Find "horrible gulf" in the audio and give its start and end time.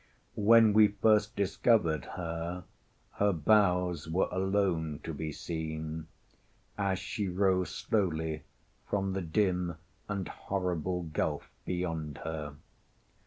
10.27-11.51